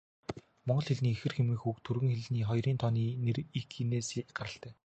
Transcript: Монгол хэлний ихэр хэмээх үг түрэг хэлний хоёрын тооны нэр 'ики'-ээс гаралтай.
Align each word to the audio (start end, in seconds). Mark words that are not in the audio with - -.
Монгол 0.67 0.87
хэлний 0.89 1.13
ихэр 1.15 1.33
хэмээх 1.35 1.63
үг 1.69 1.77
түрэг 1.85 2.03
хэлний 2.09 2.45
хоёрын 2.47 2.77
тооны 2.81 3.05
нэр 3.25 3.37
'ики'-ээс 3.57 4.07
гаралтай. 4.37 4.73